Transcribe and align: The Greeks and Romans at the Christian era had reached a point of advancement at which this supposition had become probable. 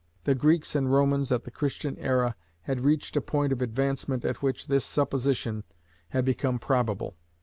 The 0.23 0.33
Greeks 0.33 0.73
and 0.73 0.91
Romans 0.91 1.31
at 1.31 1.43
the 1.43 1.51
Christian 1.51 1.95
era 1.99 2.35
had 2.63 2.79
reached 2.79 3.15
a 3.15 3.21
point 3.21 3.53
of 3.53 3.61
advancement 3.61 4.25
at 4.25 4.41
which 4.41 4.65
this 4.65 4.83
supposition 4.83 5.63
had 6.09 6.25
become 6.25 6.57
probable. 6.57 7.17